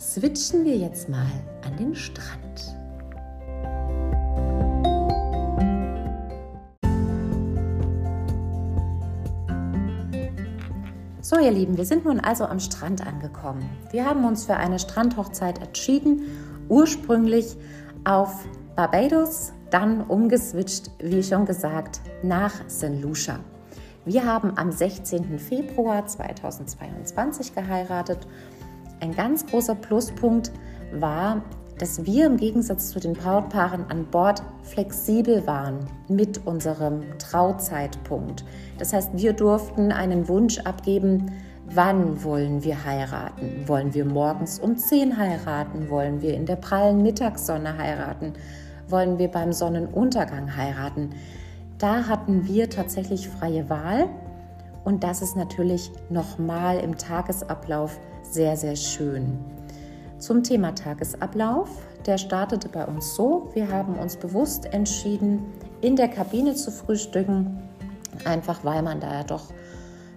[0.00, 1.26] switchen wir jetzt mal
[1.64, 2.74] an den Strand.
[11.20, 13.68] So, ihr Lieben, wir sind nun also am Strand angekommen.
[13.90, 16.22] Wir haben uns für eine Strandhochzeit entschieden,
[16.68, 17.56] ursprünglich
[18.04, 18.44] auf
[18.76, 23.02] Barbados, dann umgeswitcht, wie schon gesagt, nach St.
[23.02, 23.40] Lucia.
[24.04, 25.40] Wir haben am 16.
[25.40, 28.18] Februar 2022 geheiratet.
[29.00, 30.52] Ein ganz großer Pluspunkt
[30.92, 31.42] war,
[31.76, 38.44] dass wir im Gegensatz zu den Brautpaaren an Bord flexibel waren mit unserem Trauzeitpunkt.
[38.78, 41.32] Das heißt, wir durften einen Wunsch abgeben,
[41.66, 43.66] wann wollen wir heiraten?
[43.66, 45.90] Wollen wir morgens um 10 heiraten?
[45.90, 48.34] Wollen wir in der prallen Mittagssonne heiraten?
[48.88, 51.10] Wollen wir beim Sonnenuntergang heiraten?
[51.78, 54.08] Da hatten wir tatsächlich freie Wahl
[54.84, 59.38] und das ist natürlich nochmal im Tagesablauf sehr, sehr schön.
[60.18, 61.68] Zum Thema Tagesablauf.
[62.06, 63.48] Der startete bei uns so.
[63.54, 65.40] Wir haben uns bewusst entschieden,
[65.80, 67.62] in der Kabine zu frühstücken,
[68.24, 69.52] einfach weil man da ja doch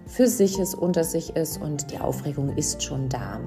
[0.06, 3.40] für sich ist, unter sich ist und die Aufregung ist schon da.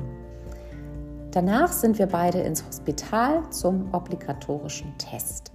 [1.31, 5.51] Danach sind wir beide ins Hospital zum obligatorischen Test.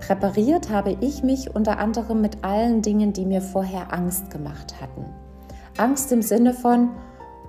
[0.00, 5.06] Präpariert habe ich mich unter anderem mit allen Dingen, die mir vorher Angst gemacht hatten.
[5.78, 6.90] Angst im Sinne von,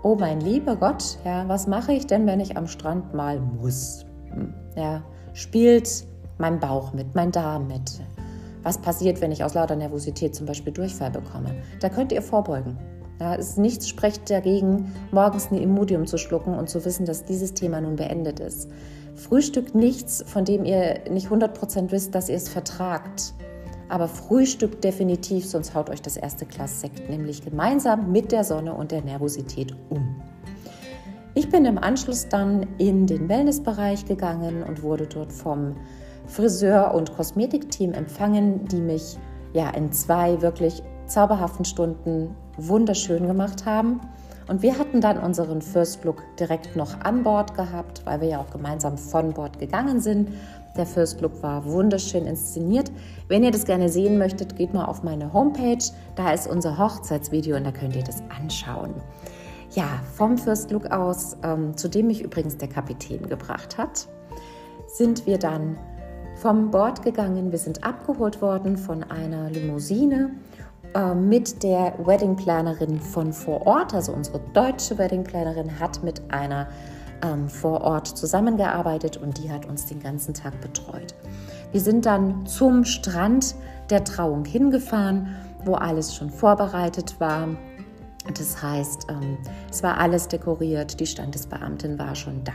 [0.04, 4.06] oh mein lieber Gott, ja, was mache ich denn, wenn ich am Strand mal muss?
[4.30, 6.06] Hm, ja, spielt
[6.38, 8.02] mein Bauch mit, mein Darm mit?
[8.62, 11.56] Was passiert, wenn ich aus lauter Nervosität zum Beispiel Durchfall bekomme?
[11.80, 12.78] Da könnt ihr vorbeugen.
[13.20, 17.54] Ja, es nichts spricht dagegen, morgens ein Imodium zu schlucken und zu wissen, dass dieses
[17.54, 18.70] Thema nun beendet ist.
[19.16, 23.34] Frühstückt nichts, von dem ihr nicht 100% wisst, dass ihr es vertragt.
[23.88, 28.74] Aber Frühstück definitiv, sonst haut euch das erste Glas Sekt nämlich gemeinsam mit der Sonne
[28.74, 30.22] und der Nervosität um.
[31.36, 35.76] Ich bin im Anschluss dann in den Wellnessbereich gegangen und wurde dort vom
[36.28, 39.18] Friseur- und Kosmetikteam empfangen, die mich
[39.54, 44.02] ja in zwei wirklich zauberhaften Stunden wunderschön gemacht haben.
[44.48, 48.40] Und wir hatten dann unseren First Look direkt noch an Bord gehabt, weil wir ja
[48.40, 50.30] auch gemeinsam von Bord gegangen sind.
[50.78, 52.92] Der First Look war wunderschön inszeniert.
[53.28, 55.84] Wenn ihr das gerne sehen möchtet, geht mal auf meine Homepage.
[56.16, 58.94] Da ist unser Hochzeitsvideo und da könnt ihr das anschauen.
[59.72, 64.08] Ja, vom First Look aus, ähm, zu dem mich übrigens der Kapitän gebracht hat,
[64.88, 65.78] sind wir dann
[66.36, 67.52] vom Bord gegangen.
[67.52, 70.32] Wir sind abgeholt worden von einer Limousine
[70.96, 73.94] äh, mit der Weddingplanerin von vor Ort.
[73.94, 76.70] Also unsere deutsche Weddingplanerin hat mit einer
[77.22, 81.14] ähm, vor Ort zusammengearbeitet und die hat uns den ganzen Tag betreut.
[81.72, 83.56] Wir sind dann zum Strand
[83.90, 87.50] der Trauung hingefahren, wo alles schon vorbereitet war.
[88.38, 89.38] Das heißt, ähm,
[89.70, 92.54] es war alles dekoriert, die Standesbeamtin war schon da.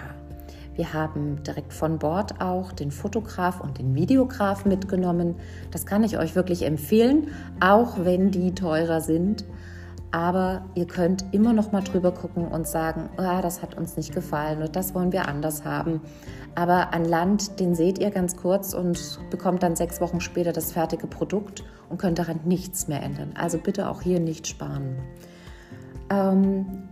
[0.81, 5.35] Wir haben direkt von Bord auch den Fotograf und den Videograf mitgenommen.
[5.71, 7.29] Das kann ich euch wirklich empfehlen,
[7.61, 9.45] auch wenn die teurer sind.
[10.11, 14.15] Aber ihr könnt immer noch mal drüber gucken und sagen, ah, das hat uns nicht
[14.15, 16.01] gefallen und das wollen wir anders haben.
[16.55, 20.73] Aber an Land, den seht ihr ganz kurz und bekommt dann sechs Wochen später das
[20.73, 23.35] fertige Produkt und könnt daran nichts mehr ändern.
[23.39, 24.97] Also bitte auch hier nicht sparen.
[26.09, 26.89] Ähm,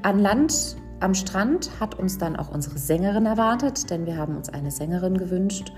[0.00, 4.48] an Land am Strand hat uns dann auch unsere Sängerin erwartet, denn wir haben uns
[4.50, 5.72] eine Sängerin gewünscht.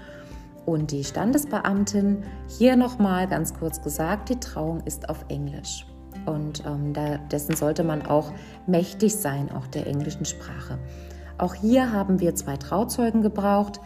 [0.67, 5.87] Und die Standesbeamtin, hier nochmal ganz kurz gesagt, die Trauung ist auf Englisch.
[6.27, 8.33] Und ähm, da, dessen sollte man auch
[8.67, 10.79] mächtig sein, auch der englischen Sprache.
[11.39, 13.81] Auch hier haben wir zwei Trauzeugen gebraucht,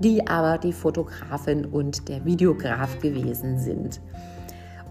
[0.00, 4.00] die aber die Fotografin und der Videograf gewesen sind.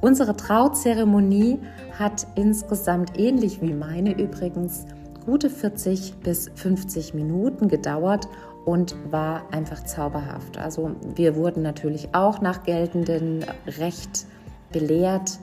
[0.01, 1.59] Unsere Trauzeremonie
[1.97, 4.85] hat insgesamt ähnlich wie meine übrigens
[5.29, 8.27] gute 40 bis 50 Minuten gedauert
[8.65, 10.57] und war einfach zauberhaft.
[10.57, 13.41] Also wir wurden natürlich auch nach geltendem
[13.77, 14.25] Recht
[14.71, 15.37] belehrt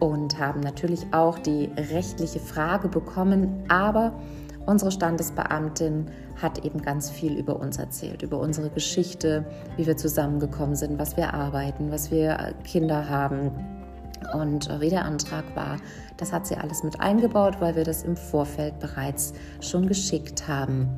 [0.00, 4.12] und haben natürlich auch die rechtliche Frage bekommen, aber
[4.66, 6.06] unsere Standesbeamtin
[6.42, 9.46] hat eben ganz viel über uns erzählt, über unsere Geschichte,
[9.76, 13.52] wie wir zusammengekommen sind, was wir arbeiten, was wir Kinder haben,
[14.34, 15.76] und wie der Antrag war,
[16.16, 20.88] das hat sie alles mit eingebaut, weil wir das im Vorfeld bereits schon geschickt haben.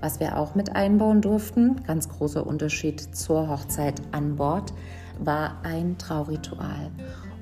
[0.00, 4.72] Was wir auch mit einbauen durften, ganz großer Unterschied zur Hochzeit an Bord,
[5.18, 6.90] war ein Trauritual.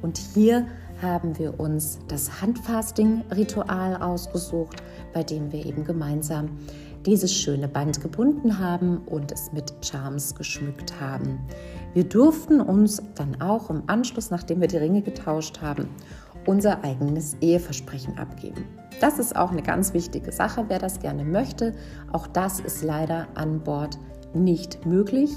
[0.03, 0.67] Und hier
[1.01, 6.59] haben wir uns das Handfasting-Ritual ausgesucht, bei dem wir eben gemeinsam
[7.07, 11.38] dieses schöne Band gebunden haben und es mit Charms geschmückt haben.
[11.94, 15.88] Wir durften uns dann auch im Anschluss, nachdem wir die Ringe getauscht haben,
[16.46, 18.64] unser eigenes Eheversprechen abgeben.
[19.01, 21.74] Das ist auch eine ganz wichtige Sache, wer das gerne möchte.
[22.12, 23.98] Auch das ist leider an Bord
[24.35, 25.33] nicht möglich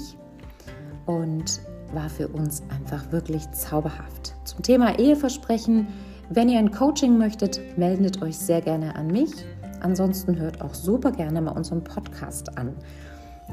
[1.06, 1.60] und
[1.92, 4.34] war für uns einfach wirklich zauberhaft.
[4.44, 5.86] Zum Thema Eheversprechen,
[6.30, 9.32] wenn ihr ein Coaching möchtet, meldet euch sehr gerne an mich.
[9.80, 12.74] Ansonsten hört auch super gerne mal unseren Podcast an.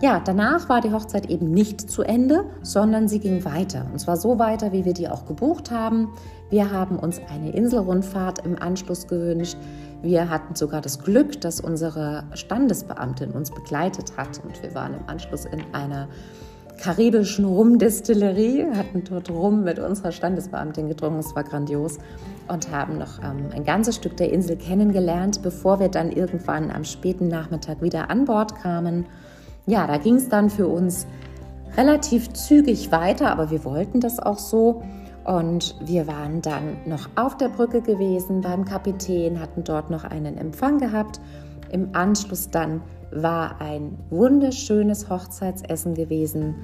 [0.02, 3.86] Ja, danach war die Hochzeit eben nicht zu Ende, sondern sie ging weiter.
[3.92, 6.14] Und zwar so weiter, wie wir die auch gebucht haben.
[6.50, 9.58] Wir haben uns eine Inselrundfahrt im Anschluss gewünscht.
[10.02, 14.42] Wir hatten sogar das Glück, dass unsere Standesbeamtin uns begleitet hat.
[14.42, 16.08] Und wir waren im Anschluss in einer
[16.82, 21.20] karibischen Rumdestillerie, hatten dort Rum mit unserer Standesbeamtin getrunken.
[21.20, 21.98] Es war grandios
[22.48, 26.86] und haben noch ähm, ein ganzes Stück der Insel kennengelernt, bevor wir dann irgendwann am
[26.86, 29.08] späten Nachmittag wieder an Bord kamen.
[29.70, 31.06] Ja, da ging es dann für uns
[31.78, 34.82] relativ zügig weiter, aber wir wollten das auch so.
[35.26, 40.38] Und wir waren dann noch auf der Brücke gewesen beim Kapitän, hatten dort noch einen
[40.38, 41.22] Empfang gehabt.
[41.72, 46.56] Im Anschluss dann war ein wunderschönes Hochzeitsessen gewesen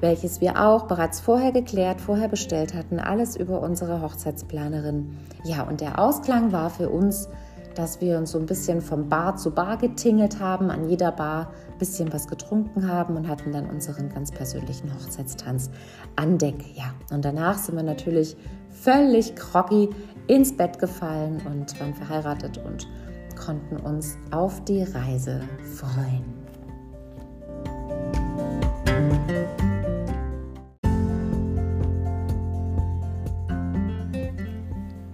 [0.00, 5.16] welches wir auch bereits vorher geklärt, vorher bestellt hatten, alles über unsere Hochzeitsplanerin.
[5.44, 7.28] Ja, und der Ausklang war für uns,
[7.78, 11.52] dass wir uns so ein bisschen vom Bar zu Bar getingelt haben, an jeder Bar
[11.70, 15.70] ein bisschen was getrunken haben und hatten dann unseren ganz persönlichen Hochzeitstanz
[16.16, 16.56] an Deck.
[16.74, 18.36] Ja, und danach sind wir natürlich
[18.70, 19.88] völlig groggy
[20.26, 22.88] ins Bett gefallen und waren verheiratet und
[23.36, 26.37] konnten uns auf die Reise freuen.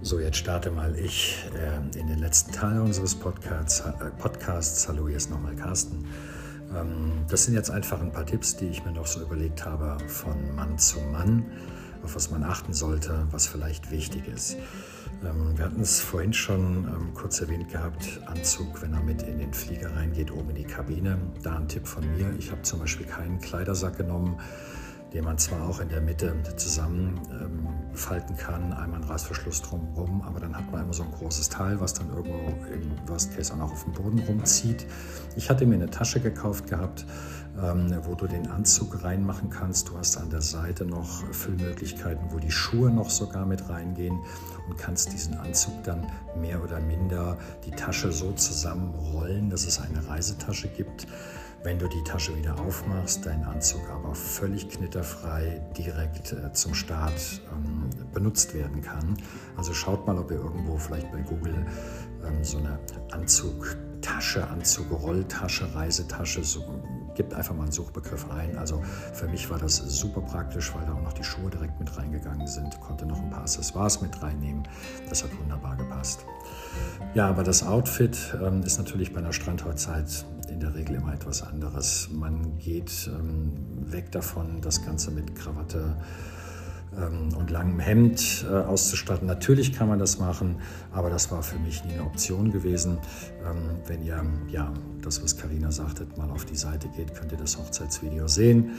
[0.05, 3.79] So, jetzt starte mal ich äh, in den letzten Teil unseres Podcasts.
[3.79, 4.87] Äh, Podcasts.
[4.87, 6.05] Hallo, hier ist nochmal Carsten.
[6.75, 9.97] Ähm, das sind jetzt einfach ein paar Tipps, die ich mir noch so überlegt habe
[10.07, 11.43] von Mann zu Mann,
[12.03, 14.57] auf was man achten sollte, was vielleicht wichtig ist.
[15.23, 19.39] Ähm, wir hatten es vorhin schon ähm, kurz erwähnt gehabt, Anzug, wenn er mit in
[19.39, 21.17] den Flieger reingeht, oben in die Kabine.
[21.41, 22.31] Da ein Tipp von mir.
[22.37, 24.39] Ich habe zum Beispiel keinen Kleidersack genommen
[25.15, 30.41] den man zwar auch in der Mitte zusammenfalten ähm, kann, einmal einen Reißverschluss drumherum, aber
[30.41, 33.71] dann hat man immer so ein großes Teil, was dann irgendwo im Worst Case auch
[33.71, 34.85] auf dem Boden rumzieht.
[35.37, 37.05] Ich hatte mir eine Tasche gekauft gehabt,
[37.63, 39.87] ähm, wo du den Anzug reinmachen kannst.
[39.87, 44.19] Du hast an der Seite noch Füllmöglichkeiten, wo die Schuhe noch sogar mit reingehen
[44.67, 46.05] und kannst diesen Anzug dann
[46.41, 51.07] mehr oder minder die Tasche so zusammenrollen, dass es eine Reisetasche gibt.
[51.65, 57.41] Wenn du die Tasche wieder aufmachst, dein Anzug aber völlig knitterfrei direkt äh, zum Start
[57.51, 59.17] ähm, benutzt werden kann.
[59.57, 61.65] Also schaut mal, ob ihr irgendwo vielleicht bei Google
[62.23, 62.77] ähm, so eine
[63.09, 66.61] Anzugtasche, Anzugrolltasche, Reisetasche, so,
[67.15, 68.57] gebt einfach mal einen Suchbegriff ein.
[68.57, 68.81] Also
[69.13, 72.47] für mich war das super praktisch, weil da auch noch die Schuhe direkt mit reingegangen
[72.47, 74.67] sind, konnte noch ein paar Accessoires mit reinnehmen.
[75.09, 76.25] Das hat wunderbar gepasst.
[77.13, 81.41] Ja, aber das Outfit ähm, ist natürlich bei einer Strandhochzeit in der Regel immer etwas
[81.41, 82.09] anderes.
[82.11, 83.53] Man geht ähm,
[83.91, 85.97] weg davon, das Ganze mit Krawatte
[87.37, 89.27] und langem Hemd äh, auszustatten.
[89.27, 90.57] Natürlich kann man das machen,
[90.91, 92.97] aber das war für mich nie eine Option gewesen.
[93.45, 97.37] Ähm, wenn ihr, ja, das, was Karina sagte, mal auf die Seite geht, könnt ihr
[97.37, 98.71] das Hochzeitsvideo sehen.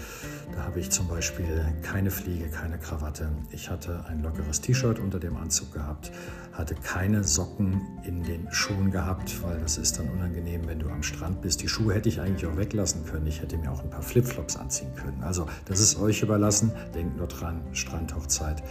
[0.55, 3.29] Da habe ich zum Beispiel keine Fliege, keine Krawatte.
[3.51, 6.11] Ich hatte ein lockeres T-Shirt unter dem Anzug gehabt,
[6.53, 11.03] hatte keine Socken in den Schuhen gehabt, weil das ist dann unangenehm, wenn du am
[11.03, 11.63] Strand bist.
[11.63, 13.27] Die Schuhe hätte ich eigentlich auch weglassen können.
[13.27, 15.23] Ich hätte mir auch ein paar Flipflops anziehen können.
[15.23, 16.73] Also das ist euch überlassen.
[16.95, 17.61] Denkt nur dran,
[18.07, 18.63] Strandhochzeit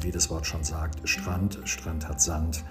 [0.00, 2.64] wie das Wort schon sagt, Strand, Strand hat Sand.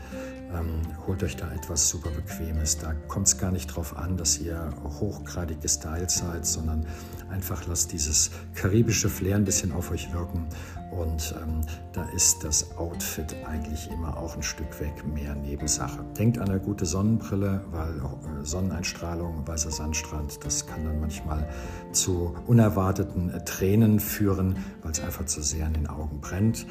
[0.53, 2.77] Ähm, holt euch da etwas super Bequemes.
[2.77, 6.85] Da kommt es gar nicht drauf an, dass ihr hochgradig gestylt seid, sondern
[7.29, 10.47] einfach lasst dieses karibische Flair ein bisschen auf euch wirken.
[10.91, 11.61] Und ähm,
[11.93, 16.03] da ist das Outfit eigentlich immer auch ein Stück weg mehr Nebensache.
[16.17, 21.47] Denkt an eine gute Sonnenbrille, weil äh, Sonneneinstrahlung, weißer Sandstrand, das kann dann manchmal
[21.91, 26.65] zu unerwarteten äh, Tränen führen, weil es einfach zu sehr in den Augen brennt.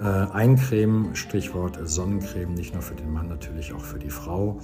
[0.00, 4.60] Äh, Eincremen, Stichwort Sonnencreme, nicht nur für den Mann, natürlich auch für die Frau.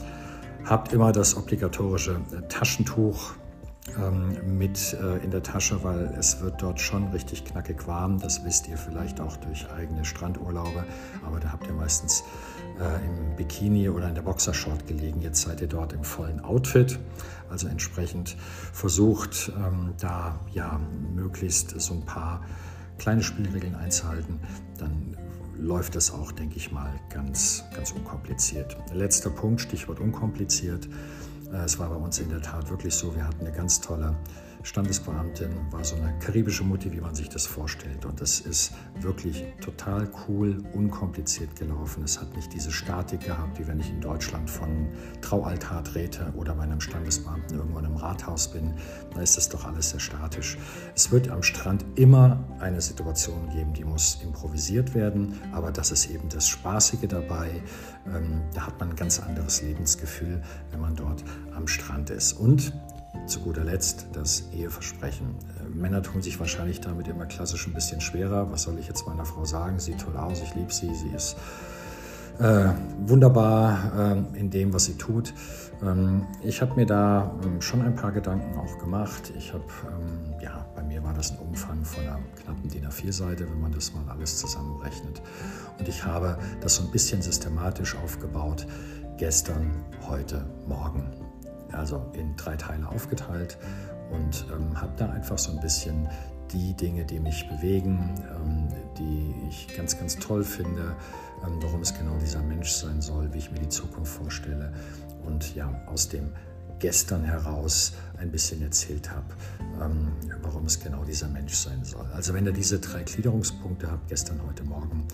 [0.64, 3.34] Habt immer das obligatorische äh, Taschentuch
[3.98, 8.18] ähm, mit äh, in der Tasche, weil es wird dort schon richtig knackig warm.
[8.18, 10.84] Das wisst ihr vielleicht auch durch eigene Strandurlaube,
[11.26, 12.22] aber da habt ihr meistens
[12.80, 15.20] äh, im Bikini oder in der Boxershort gelegen.
[15.20, 16.98] Jetzt seid ihr dort im vollen Outfit,
[17.50, 18.36] also entsprechend
[18.72, 20.80] versucht ähm, da ja
[21.14, 22.40] möglichst so ein paar
[22.98, 24.40] kleine Spielregeln einzuhalten,
[24.78, 25.16] dann
[25.64, 28.76] läuft das auch, denke ich mal, ganz, ganz unkompliziert.
[28.92, 30.86] Letzter Punkt, Stichwort unkompliziert.
[31.52, 34.14] Äh, es war bei uns in der Tat wirklich so, wir hatten eine ganz tolle
[34.64, 38.06] Standesbeamtin, war so eine karibische Mutti, wie man sich das vorstellt.
[38.06, 42.02] Und das ist wirklich total cool, unkompliziert gelaufen.
[42.02, 44.88] Es hat nicht diese Statik gehabt, wie wenn ich in Deutschland von
[45.20, 48.72] Traualtar trete oder bei einem Standesbeamten irgendwo in einem Rathaus bin.
[49.14, 50.56] Da ist das doch alles sehr statisch.
[50.94, 56.10] Es wird am Strand immer eine Situation geben, die muss improvisiert werden, aber das ist
[56.10, 57.50] eben das Spaßige dabei.
[58.06, 61.22] Ähm, da hat man ein ganz anderes Lebensgefühl, wenn man dort
[61.54, 62.32] am Strand ist.
[62.32, 62.72] Und
[63.26, 65.36] zu guter Letzt das Eheversprechen.
[65.60, 68.50] Äh, Männer tun sich wahrscheinlich damit immer klassisch ein bisschen schwerer.
[68.50, 69.78] Was soll ich jetzt meiner Frau sagen?
[69.78, 71.36] Sieht toll aus, ich liebe sie, sie ist
[72.38, 72.70] äh,
[73.06, 75.32] wunderbar äh, in dem, was sie tut.
[75.82, 79.32] Ähm, ich habe mir da ähm, schon ein paar Gedanken auch gemacht.
[79.36, 83.48] Ich habe, ähm, ja, bei mir war das ein Umfang von einer knappen DIN A4-Seite,
[83.48, 85.22] wenn man das mal alles zusammenrechnet.
[85.78, 88.66] Und ich habe das so ein bisschen systematisch aufgebaut.
[89.16, 89.70] Gestern,
[90.08, 91.04] heute, morgen
[91.74, 93.58] also in drei Teile aufgeteilt
[94.10, 96.08] und ähm, habe da einfach so ein bisschen
[96.52, 100.94] die Dinge, die mich bewegen, ähm, die ich ganz, ganz toll finde,
[101.44, 104.72] ähm, warum es genau dieser Mensch sein soll, wie ich mir die Zukunft vorstelle
[105.26, 106.32] und ja, aus dem
[106.78, 109.26] gestern heraus ein bisschen erzählt habe,
[109.82, 112.06] ähm, warum es genau dieser Mensch sein soll.
[112.14, 115.06] Also wenn ihr diese drei Gliederungspunkte habt, gestern, heute, morgen,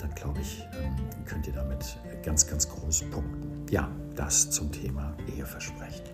[0.00, 3.66] dann glaube ich, ähm, könnt ihr damit ganz, ganz groß punkten.
[3.70, 6.04] Ja, das zum Thema Eheversprechen.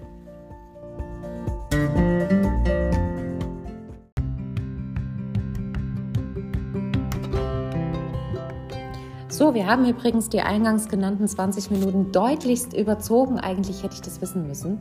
[9.38, 13.38] So, wir haben übrigens die eingangs genannten 20 Minuten deutlichst überzogen.
[13.38, 14.80] Eigentlich hätte ich das wissen müssen.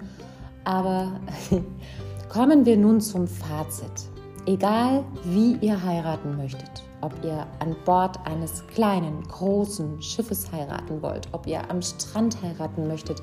[0.64, 1.20] Aber
[2.30, 4.10] kommen wir nun zum Fazit.
[4.48, 11.28] Egal, wie ihr heiraten möchtet, ob ihr an Bord eines kleinen, großen Schiffes heiraten wollt,
[11.32, 13.22] ob ihr am Strand heiraten möchtet,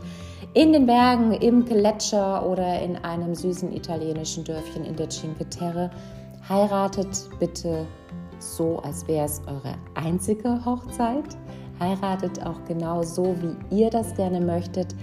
[0.55, 5.91] in den Bergen, im Gletscher oder in einem süßen italienischen Dörfchen in der Cinque Terre,
[6.49, 7.87] heiratet bitte
[8.39, 11.37] so, als wäre es eure einzige Hochzeit.
[11.81, 14.95] Heiratet auch genau so, wie ihr das gerne möchtet,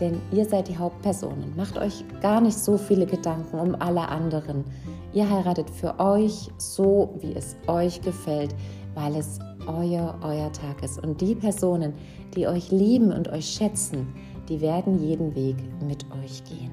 [0.00, 1.54] denn ihr seid die Hauptpersonen.
[1.56, 4.64] Macht euch gar nicht so viele Gedanken um alle anderen.
[5.12, 8.54] Ihr heiratet für euch so, wie es euch gefällt,
[8.94, 11.02] weil es euer, euer Tag ist.
[11.02, 11.94] Und die Personen,
[12.34, 14.06] die euch lieben und euch schätzen,
[14.48, 16.72] die werden jeden Weg mit euch gehen.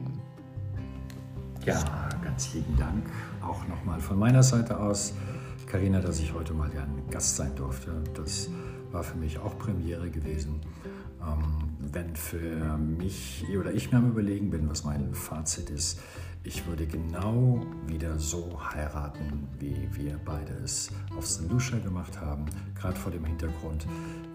[1.65, 3.05] Ja, ganz lieben Dank
[3.41, 5.13] auch nochmal von meiner Seite aus,
[5.67, 7.91] Karina, dass ich heute mal ein Gast sein durfte.
[8.13, 8.49] Das
[8.91, 10.61] war für mich auch Premiere gewesen.
[11.25, 15.99] Ähm, wenn für mich oder ich mir am Überlegen bin, was mein Fazit ist,
[16.45, 21.49] ich würde genau wieder so heiraten, wie wir beide es auf St.
[21.49, 22.45] Lucia gemacht haben.
[22.75, 23.87] Gerade vor dem Hintergrund,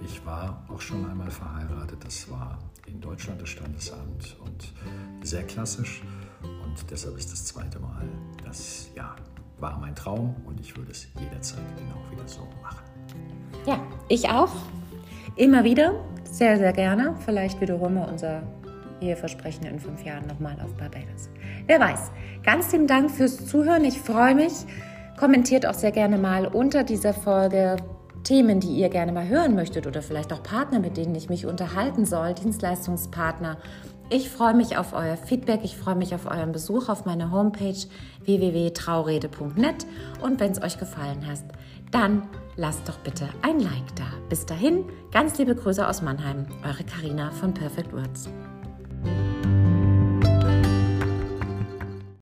[0.03, 2.03] ich war auch schon einmal verheiratet.
[2.03, 4.73] Das war in Deutschland das Standesamt und
[5.23, 6.03] sehr klassisch.
[6.43, 8.09] Und deshalb ist das zweite Mal.
[8.43, 9.15] Das ja,
[9.59, 12.85] war mein Traum und ich würde es jederzeit genau wieder so machen.
[13.67, 14.55] Ja, ich auch.
[15.37, 15.95] Immer wieder.
[16.25, 17.15] Sehr, sehr gerne.
[17.25, 18.43] Vielleicht wiederholen wir unser
[19.01, 21.31] Eheversprechen in fünf Jahren nochmal auf Barbados.
[21.67, 22.11] Wer weiß.
[22.43, 23.85] Ganz lieben Dank fürs Zuhören.
[23.85, 24.53] Ich freue mich.
[25.19, 27.77] Kommentiert auch sehr gerne mal unter dieser Folge
[28.25, 31.47] Themen, die ihr gerne mal hören möchtet oder vielleicht auch Partner, mit denen ich mich
[31.47, 33.59] unterhalten soll, Dienstleistungspartner.
[34.11, 37.77] Ich freue mich auf euer Feedback, ich freue mich auf euren Besuch auf meiner Homepage
[38.25, 39.87] www.traurede.net
[40.23, 41.41] und wenn es euch gefallen hat,
[41.91, 42.23] dann
[42.59, 44.05] lasst doch bitte ein Like da.
[44.29, 48.29] Bis dahin, ganz liebe Grüße aus Mannheim, eure Karina von Perfect Words.